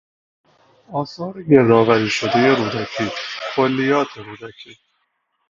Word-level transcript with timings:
آثار 0.93 1.43
گردآوری 1.43 2.09
شدهی 2.09 2.47
رودکی، 2.55 3.11
کلیات 3.55 4.17
رودکی 4.17 4.77